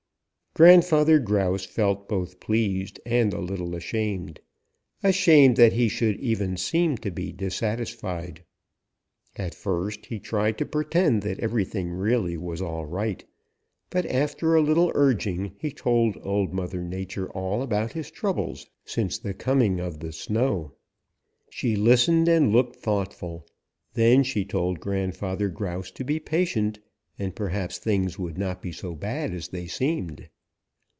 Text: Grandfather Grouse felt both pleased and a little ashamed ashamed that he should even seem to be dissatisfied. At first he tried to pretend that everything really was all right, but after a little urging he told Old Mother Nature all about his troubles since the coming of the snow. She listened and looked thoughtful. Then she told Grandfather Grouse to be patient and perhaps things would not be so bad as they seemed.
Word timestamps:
Grandfather 0.53 1.17
Grouse 1.17 1.63
felt 1.65 2.09
both 2.09 2.41
pleased 2.41 2.99
and 3.05 3.33
a 3.33 3.39
little 3.39 3.73
ashamed 3.73 4.41
ashamed 5.01 5.55
that 5.55 5.71
he 5.71 5.87
should 5.87 6.19
even 6.19 6.57
seem 6.57 6.97
to 6.97 7.09
be 7.09 7.31
dissatisfied. 7.31 8.43
At 9.37 9.55
first 9.55 10.07
he 10.07 10.19
tried 10.19 10.57
to 10.57 10.65
pretend 10.65 11.21
that 11.23 11.39
everything 11.39 11.91
really 11.91 12.35
was 12.35 12.61
all 12.61 12.85
right, 12.85 13.23
but 13.89 14.05
after 14.07 14.53
a 14.53 14.61
little 14.61 14.91
urging 14.93 15.55
he 15.57 15.71
told 15.71 16.17
Old 16.21 16.51
Mother 16.51 16.83
Nature 16.83 17.29
all 17.29 17.61
about 17.61 17.93
his 17.93 18.11
troubles 18.11 18.67
since 18.83 19.17
the 19.17 19.33
coming 19.33 19.79
of 19.79 19.99
the 20.01 20.11
snow. 20.11 20.73
She 21.49 21.77
listened 21.77 22.27
and 22.27 22.51
looked 22.51 22.75
thoughtful. 22.75 23.47
Then 23.93 24.21
she 24.23 24.43
told 24.43 24.81
Grandfather 24.81 25.47
Grouse 25.47 25.91
to 25.91 26.03
be 26.03 26.19
patient 26.19 26.81
and 27.17 27.33
perhaps 27.33 27.77
things 27.77 28.19
would 28.19 28.37
not 28.37 28.61
be 28.61 28.73
so 28.73 28.93
bad 28.95 29.33
as 29.33 29.47
they 29.47 29.65
seemed. 29.67 30.27